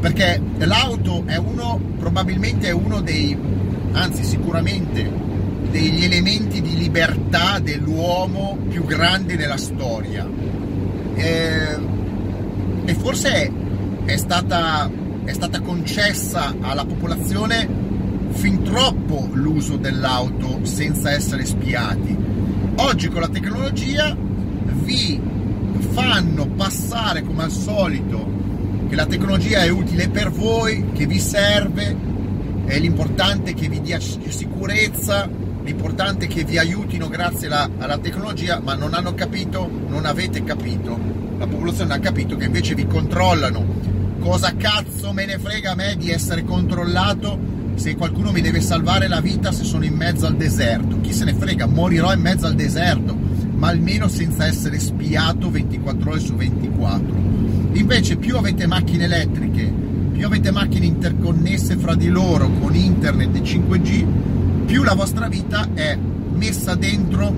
perché 0.00 0.40
l'auto 0.58 1.24
è 1.26 1.36
uno, 1.36 1.80
probabilmente 1.98 2.68
è 2.68 2.72
uno 2.72 3.00
dei, 3.00 3.36
anzi 3.92 4.24
sicuramente, 4.24 5.26
degli 5.70 6.04
elementi 6.04 6.60
di 6.60 6.76
libertà 6.76 7.58
dell'uomo 7.58 8.58
più 8.68 8.84
grandi 8.84 9.36
nella 9.36 9.56
storia. 9.56 10.26
E, 11.14 11.78
e 12.84 12.94
forse 12.94 13.52
è 14.04 14.16
stata, 14.16 14.90
è 15.24 15.32
stata 15.32 15.60
concessa 15.60 16.54
alla 16.60 16.84
popolazione 16.84 17.86
fin 18.30 18.62
troppo 18.62 19.28
l'uso 19.32 19.76
dell'auto 19.76 20.60
senza 20.62 21.10
essere 21.10 21.44
spiati 21.44 22.28
Oggi 22.80 23.08
con 23.08 23.20
la 23.20 23.28
tecnologia 23.28 24.16
vi 24.84 25.20
fanno 25.78 26.46
passare 26.46 27.22
come 27.22 27.44
al 27.44 27.50
solito 27.50 28.26
che 28.88 28.96
la 28.96 29.06
tecnologia 29.06 29.62
è 29.62 29.68
utile 29.68 30.08
per 30.08 30.30
voi, 30.30 30.92
che 30.94 31.06
vi 31.06 31.18
serve, 31.18 31.94
è 32.64 32.78
l'importante 32.78 33.54
che 33.54 33.68
vi 33.68 33.80
dia 33.80 33.98
sicurezza, 34.00 35.28
l'importante 35.62 36.26
che 36.26 36.44
vi 36.44 36.58
aiutino 36.58 37.08
grazie 37.08 37.46
alla, 37.46 37.68
alla 37.78 37.98
tecnologia, 37.98 38.60
ma 38.60 38.74
non 38.74 38.94
hanno 38.94 39.14
capito, 39.14 39.70
non 39.88 40.06
avete 40.06 40.42
capito, 40.42 40.98
la 41.38 41.46
popolazione 41.46 41.94
ha 41.94 41.98
capito 41.98 42.36
che 42.36 42.46
invece 42.46 42.74
vi 42.74 42.86
controllano. 42.86 43.96
Cosa 44.20 44.54
cazzo 44.56 45.12
me 45.12 45.26
ne 45.26 45.38
frega 45.38 45.72
a 45.72 45.74
me 45.74 45.94
di 45.96 46.10
essere 46.10 46.44
controllato 46.44 47.38
se 47.74 47.94
qualcuno 47.94 48.32
mi 48.32 48.40
deve 48.40 48.60
salvare 48.60 49.06
la 49.06 49.20
vita 49.20 49.52
se 49.52 49.64
sono 49.64 49.84
in 49.84 49.94
mezzo 49.94 50.26
al 50.26 50.36
deserto. 50.36 51.00
Chi 51.00 51.12
se 51.12 51.24
ne 51.24 51.34
frega, 51.34 51.66
morirò 51.66 52.12
in 52.12 52.20
mezzo 52.20 52.46
al 52.46 52.54
deserto, 52.54 53.16
ma 53.58 53.68
almeno 53.68 54.06
senza 54.06 54.46
essere 54.46 54.78
spiato 54.78 55.50
24 55.50 56.10
ore 56.10 56.20
su 56.20 56.34
24. 56.34 57.16
Invece 57.72 58.16
più 58.16 58.36
avete 58.36 58.66
macchine 58.66 59.04
elettriche, 59.04 59.72
più 60.12 60.24
avete 60.24 60.52
macchine 60.52 60.86
interconnesse 60.86 61.76
fra 61.76 61.96
di 61.96 62.08
loro 62.08 62.48
con 62.60 62.74
internet 62.74 63.34
e 63.36 63.42
5G, 63.42 64.06
più 64.64 64.84
la 64.84 64.94
vostra 64.94 65.28
vita 65.28 65.68
è 65.74 65.96
messa 66.34 66.76
dentro 66.76 67.34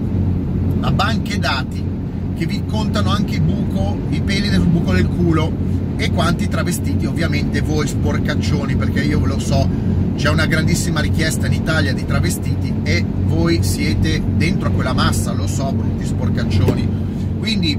a 0.81 0.93
banche 0.93 1.39
dati 1.39 1.83
che 2.37 2.47
vi 2.47 2.65
contano 2.67 3.11
anche 3.11 3.37
il 3.37 3.43
buco, 3.43 3.99
i 4.11 4.21
peli 4.21 4.49
del 4.51 4.67
buco 4.67 4.93
del 4.93 5.09
culo 5.09 5.53
e 5.97 6.11
quanti 6.11 6.49
travestiti, 6.49 7.07
ovviamente 7.07 7.61
voi 7.61 7.87
sporcaccioni, 7.87 8.77
perché 8.77 9.03
io 9.03 9.25
lo 9.25 9.39
so, 9.39 9.69
c'è 10.21 10.29
una 10.29 10.45
grandissima 10.45 11.01
richiesta 11.01 11.47
in 11.47 11.55
Italia 11.55 11.95
di 11.95 12.05
travestiti 12.05 12.71
e 12.83 13.03
voi 13.25 13.63
siete 13.63 14.23
dentro 14.37 14.69
a 14.69 14.71
quella 14.71 14.93
massa, 14.93 15.33
lo 15.33 15.47
so, 15.47 15.73
brutti 15.73 16.05
sporcaccioni. 16.05 16.87
Quindi 17.39 17.79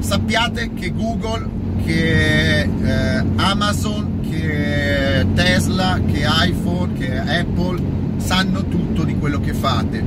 sappiate 0.00 0.74
che 0.74 0.92
Google, 0.92 1.48
che 1.84 2.62
eh, 2.62 3.24
Amazon, 3.36 4.18
che 4.28 5.28
Tesla, 5.32 6.00
che 6.10 6.26
iPhone, 6.26 6.94
che 6.94 7.18
Apple 7.18 7.80
sanno 8.16 8.64
tutto 8.66 9.04
di 9.04 9.16
quello 9.16 9.38
che 9.38 9.54
fate. 9.54 10.02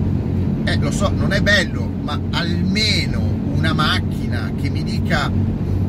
Eh, 0.66 0.76
lo 0.80 0.92
so, 0.92 1.08
non 1.08 1.32
è 1.32 1.40
bello, 1.40 1.90
ma 2.02 2.20
almeno 2.32 3.22
una 3.56 3.72
macchina 3.72 4.52
che 4.60 4.70
mi 4.70 4.84
dica 4.84 5.32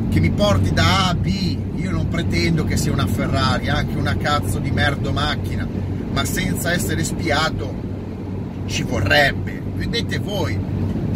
che 0.09 0.19
mi 0.21 0.31
porti 0.31 0.71
da 0.73 1.07
A 1.07 1.09
a 1.09 1.15
B, 1.15 1.57
io 1.75 1.91
non 1.91 2.07
pretendo 2.07 2.63
che 2.63 2.77
sia 2.77 2.91
una 2.93 3.07
Ferrari, 3.07 3.67
anche 3.69 3.97
una 3.97 4.15
cazzo 4.15 4.59
di 4.59 4.69
merdo 4.69 5.11
macchina, 5.11 5.65
ma 6.13 6.25
senza 6.25 6.71
essere 6.71 7.03
spiato 7.03 7.73
ci 8.65 8.83
vorrebbe. 8.83 9.61
Vedete 9.75 10.19
voi, 10.19 10.57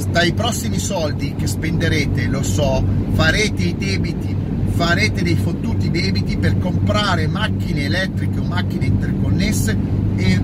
dai 0.10 0.34
prossimi 0.34 0.80
soldi 0.80 1.36
che 1.36 1.48
spenderete, 1.48 2.28
lo 2.28 2.44
so, 2.44 2.84
farete 3.12 3.64
i 3.64 3.75
debiti, 3.75 4.36
farete 4.72 5.24
dei 5.24 5.36
fottuti 5.36 5.92
debiti 5.92 6.38
per 6.38 6.58
comprare 6.58 7.28
macchine 7.28 7.86
elettriche 7.86 8.40
o 8.40 8.44
macchine 8.44 8.86
interconnesse 8.86 9.78
e 10.16 10.42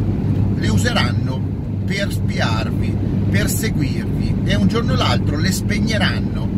le 0.55 0.67
useranno 0.69 1.41
per 1.85 2.11
spiarvi, 2.11 2.95
per 3.29 3.49
seguirvi 3.49 4.35
e 4.45 4.55
un 4.55 4.67
giorno 4.67 4.93
o 4.93 4.95
l'altro 4.95 5.37
le 5.37 5.51
spegneranno 5.51 6.50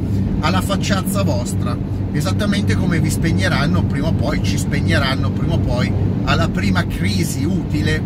alla 0.44 0.62
facciazza 0.62 1.24
vostra, 1.24 1.76
esattamente 2.12 2.76
come 2.76 3.00
vi 3.00 3.10
spegneranno 3.10 3.86
prima 3.86 4.08
o 4.08 4.14
poi, 4.14 4.44
ci 4.44 4.58
spegneranno 4.58 5.32
prima 5.32 5.54
o 5.54 5.60
poi 5.60 5.90
alla 6.26 6.50
prima 6.50 6.86
crisi 6.86 7.46
utile 7.46 8.02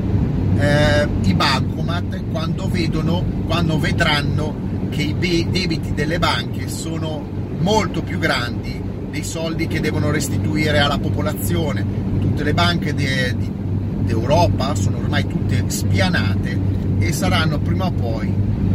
eh, 0.59 1.07
i 1.23 1.33
bancomat 1.33 2.25
quando 2.31 2.69
vedono, 2.69 3.23
quando 3.47 3.79
vedranno 3.79 4.65
che 4.89 5.01
i 5.01 5.15
debiti 5.49 5.95
delle 5.95 6.19
banche 6.19 6.67
sono 6.67 7.25
molto 7.59 8.03
più 8.03 8.19
grandi 8.19 8.83
dei 9.09 9.23
soldi 9.23 9.65
che 9.65 9.79
devono 9.79 10.11
restituire 10.11 10.77
alla 10.77 10.99
popolazione. 10.99 11.83
Tutte 12.19 12.43
le 12.43 12.53
banche 12.53 12.93
d'Europa 12.93 14.75
sono 14.75 14.97
ormai 14.97 15.25
tutte 15.25 15.63
spianate 15.67 16.59
e 16.99 17.11
saranno 17.11 17.57
prima 17.57 17.87
o 17.87 17.91
poi 17.91 18.31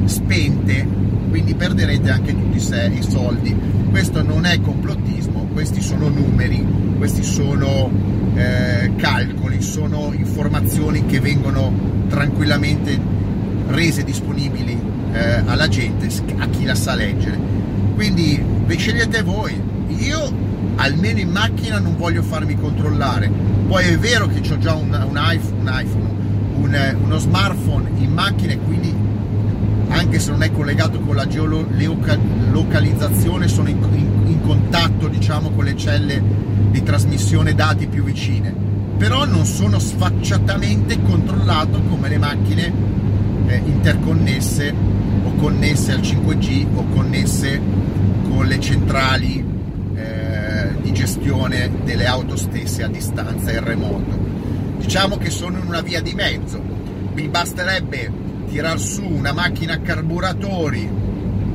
spente 0.06 1.01
quindi 1.32 1.54
perderete 1.54 2.10
anche 2.10 2.32
tutti 2.32 2.58
i 2.58 3.02
soldi. 3.02 3.56
Questo 3.88 4.22
non 4.22 4.44
è 4.44 4.60
complottismo, 4.60 5.48
questi 5.54 5.80
sono 5.80 6.10
numeri, 6.10 6.62
questi 6.98 7.22
sono 7.22 7.90
eh, 8.34 8.92
calcoli, 8.96 9.62
sono 9.62 10.12
informazioni 10.14 11.06
che 11.06 11.20
vengono 11.20 11.72
tranquillamente 12.08 13.00
rese 13.68 14.04
disponibili 14.04 14.78
eh, 15.12 15.42
alla 15.46 15.68
gente, 15.68 16.08
a 16.36 16.46
chi 16.48 16.66
la 16.66 16.74
sa 16.74 16.94
leggere. 16.94 17.38
Quindi 17.94 18.44
scegliete 18.76 19.22
voi. 19.22 19.58
Io 19.86 20.30
almeno 20.76 21.18
in 21.18 21.30
macchina 21.30 21.78
non 21.78 21.96
voglio 21.96 22.22
farmi 22.22 22.56
controllare. 22.56 23.30
Poi 23.66 23.86
è 23.86 23.98
vero 23.98 24.26
che 24.26 24.40
ho 24.52 24.58
già 24.58 24.74
un, 24.74 24.90
un 24.90 25.18
iPhone, 25.18 25.60
un 25.60 25.72
iPhone 25.72 26.10
un, 26.56 26.96
uno 27.04 27.18
smartphone 27.18 27.88
in 27.96 28.12
macchina 28.12 28.52
e 28.52 28.58
quindi 28.58 28.94
anche 29.92 30.18
se 30.18 30.30
non 30.30 30.42
è 30.42 30.50
collegato 30.50 30.98
con 31.00 31.14
la 31.14 31.26
geolocalizzazione, 31.26 33.46
sono 33.46 33.68
in, 33.68 33.76
in, 33.92 34.22
in 34.26 34.40
contatto 34.40 35.08
diciamo, 35.08 35.50
con 35.50 35.64
le 35.64 35.76
celle 35.76 36.22
di 36.70 36.82
trasmissione 36.82 37.54
dati 37.54 37.86
più 37.86 38.02
vicine, 38.02 38.54
però 38.96 39.26
non 39.26 39.44
sono 39.44 39.78
sfacciatamente 39.78 41.00
controllato 41.02 41.82
come 41.82 42.08
le 42.08 42.18
macchine 42.18 42.72
eh, 43.46 43.62
interconnesse 43.64 44.74
o 45.24 45.34
connesse 45.34 45.92
al 45.92 46.00
5G 46.00 46.66
o 46.74 46.86
connesse 46.86 47.60
con 48.28 48.46
le 48.46 48.58
centrali 48.60 49.44
eh, 49.94 50.70
di 50.80 50.92
gestione 50.92 51.70
delle 51.84 52.06
auto 52.06 52.36
stesse 52.36 52.82
a 52.82 52.88
distanza 52.88 53.50
e 53.50 53.60
remoto. 53.60 54.30
Diciamo 54.78 55.18
che 55.18 55.30
sono 55.30 55.58
in 55.58 55.66
una 55.66 55.82
via 55.82 56.00
di 56.00 56.14
mezzo, 56.14 56.60
mi 57.14 57.28
basterebbe 57.28 58.21
tirar 58.52 58.78
su 58.78 59.02
una 59.02 59.32
macchina 59.32 59.72
a 59.72 59.78
carburatori 59.78 60.86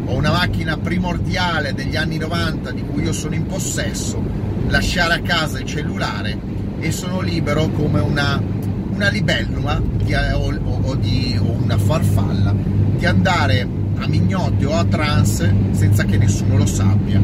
o 0.06 0.16
una 0.16 0.32
macchina 0.32 0.78
primordiale 0.78 1.76
degli 1.76 1.96
anni 1.96 2.18
90 2.18 2.72
di 2.72 2.82
cui 2.82 3.04
io 3.04 3.14
sono 3.14 3.36
in 3.36 3.46
possesso, 3.46 4.20
lasciare 4.68 5.14
a 5.14 5.20
casa 5.20 5.60
il 5.60 5.66
cellulare 5.66 6.36
e 6.80 6.92
sono 6.92 7.22
libero 7.22 7.70
come 7.70 8.00
una, 8.00 8.42
una 8.90 9.10
libellula 9.10 9.80
di, 9.80 10.12
o, 10.16 10.60
o, 10.82 10.96
di, 10.96 11.40
o 11.40 11.52
una 11.52 11.78
farfalla 11.78 12.52
di 12.98 13.06
andare 13.06 13.68
a 14.00 14.08
mignotte 14.08 14.66
o 14.66 14.74
a 14.74 14.84
trance 14.84 15.54
senza 15.72 16.04
che 16.04 16.18
nessuno 16.18 16.58
lo 16.58 16.66
sappia. 16.66 17.22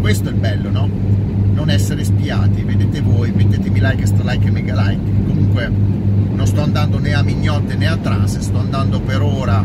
Questo 0.00 0.30
è 0.30 0.32
il 0.32 0.38
bello, 0.38 0.70
no? 0.70 0.88
Non 1.52 1.68
essere 1.68 2.04
spiati, 2.04 2.62
vedete 2.62 3.02
voi, 3.02 3.32
mettetemi 3.32 3.80
like, 3.80 4.06
stralike 4.06 4.46
e 4.46 4.50
mega 4.50 4.74
like. 4.82 5.02
Comunque 5.26 5.70
non 6.40 6.48
sto 6.48 6.62
andando 6.62 6.98
né 6.98 7.12
a 7.12 7.22
mignotte 7.22 7.74
né 7.74 7.86
a 7.86 7.98
trance, 7.98 8.40
sto 8.40 8.60
andando 8.60 8.98
per 8.98 9.20
ora 9.20 9.62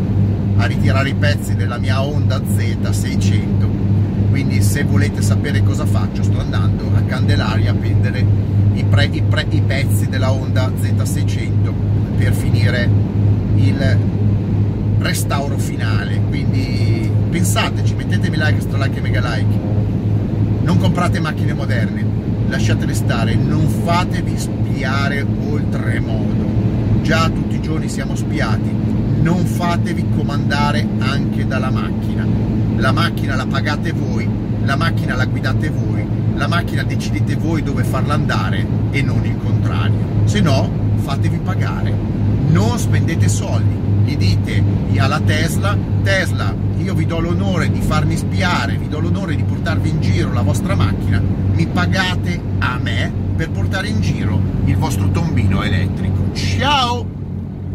a 0.57 0.65
ritirare 0.65 1.07
i 1.07 1.13
pezzi 1.13 1.55
della 1.55 1.77
mia 1.77 2.03
Honda 2.03 2.37
Z600 2.37 4.29
quindi 4.29 4.61
se 4.61 4.83
volete 4.83 5.21
sapere 5.21 5.63
cosa 5.63 5.85
faccio 5.85 6.21
sto 6.21 6.37
andando 6.37 6.91
a 6.93 7.01
Candelaria 7.03 7.71
a 7.71 7.73
prendere 7.75 8.25
i, 8.73 8.83
pre, 8.83 9.05
i, 9.05 9.21
pre, 9.21 9.45
i 9.51 9.61
pezzi 9.61 10.09
della 10.09 10.33
Honda 10.33 10.69
Z600 10.69 11.71
per 12.17 12.33
finire 12.33 12.89
il 13.55 13.97
restauro 14.99 15.57
finale. 15.57 16.19
Quindi 16.27 17.09
pensateci, 17.29 17.93
mettetemi 17.93 18.35
like, 18.35 18.59
stra 18.59 18.83
like 18.83 18.97
e 18.97 19.01
mega 19.01 19.21
like. 19.21 19.59
Non 20.61 20.77
comprate 20.77 21.21
macchine 21.21 21.53
moderne 21.53 22.03
lasciatele 22.49 22.93
stare, 22.93 23.33
non 23.35 23.65
fatevi 23.65 24.37
spiare 24.37 25.25
oltremodo 25.49 26.64
già 27.05 27.29
tutti 27.29 27.57
i 27.57 27.61
giorni 27.61 27.87
siamo 27.87 28.15
spiati, 28.15 28.67
non 29.21 29.45
fatevi 29.45 30.07
comandare 30.15 30.87
anche 30.97 31.45
dalla 31.45 31.69
macchina. 31.69 32.25
La 32.77 32.91
macchina 32.91 33.35
la 33.35 33.45
pagate 33.45 33.91
voi, 33.91 34.27
la 34.63 34.75
macchina 34.75 35.15
la 35.15 35.25
guidate 35.25 35.69
voi, 35.69 36.03
la 36.33 36.47
macchina 36.47 36.81
decidete 36.81 37.35
voi 37.35 37.61
dove 37.61 37.83
farla 37.83 38.15
andare 38.15 38.65
e 38.89 39.03
non 39.03 39.23
il 39.23 39.37
contrario. 39.37 40.23
Se 40.23 40.41
no, 40.41 40.67
fatevi 40.95 41.37
pagare. 41.43 41.93
Non 42.49 42.79
spendete 42.79 43.29
soldi. 43.29 43.83
Gli 44.03 44.17
dite 44.17 44.63
alla 44.97 45.19
Tesla, 45.19 45.77
Tesla, 46.01 46.55
io 46.77 46.95
vi 46.95 47.05
do 47.05 47.19
l'onore 47.19 47.69
di 47.69 47.81
farmi 47.81 48.17
spiare, 48.17 48.77
vi 48.77 48.89
do 48.89 48.97
l'onore 48.97 49.35
di 49.35 49.43
portarvi 49.43 49.89
in 49.89 50.01
giro 50.01 50.33
la 50.33 50.41
vostra 50.41 50.73
macchina, 50.73 51.21
mi 51.53 51.67
pagate 51.67 52.41
a 52.57 52.79
me 52.81 53.24
per 53.35 53.49
portare 53.49 53.87
in 53.87 54.01
giro 54.01 54.39
il 54.65 54.77
vostro 54.77 55.09
tombino 55.09 55.61
elettrico. 55.61 56.33
Ciao! 56.33 57.14